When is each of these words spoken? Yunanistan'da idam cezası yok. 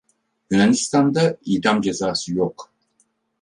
Yunanistan'da 0.51 1.37
idam 1.45 1.81
cezası 1.81 2.33
yok. 2.33 2.71